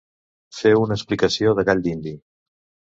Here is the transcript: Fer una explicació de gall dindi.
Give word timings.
Fer 0.61 0.71
una 0.85 0.97
explicació 1.01 1.55
de 1.61 1.69
gall 1.71 1.87
dindi. 1.91 2.17